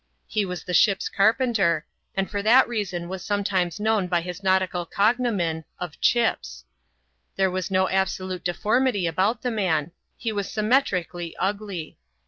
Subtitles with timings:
[0.25, 4.83] He was the ship's carpenter; and for that reason was sometimes known by his nautical
[4.83, 6.65] cognomen of" Chips.''
[7.35, 11.99] There was no absolute deformity about the man; he was symmetrically ugly.